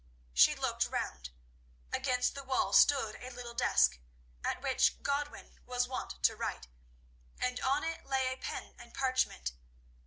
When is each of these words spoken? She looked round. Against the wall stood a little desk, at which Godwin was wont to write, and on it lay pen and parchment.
She 0.33 0.55
looked 0.55 0.87
round. 0.87 1.29
Against 1.93 2.33
the 2.33 2.43
wall 2.43 2.73
stood 2.73 3.19
a 3.21 3.29
little 3.29 3.53
desk, 3.53 3.99
at 4.43 4.59
which 4.63 5.03
Godwin 5.03 5.59
was 5.67 5.87
wont 5.87 6.23
to 6.23 6.35
write, 6.35 6.67
and 7.39 7.59
on 7.59 7.83
it 7.83 8.03
lay 8.07 8.35
pen 8.37 8.73
and 8.79 8.95
parchment. 8.95 9.51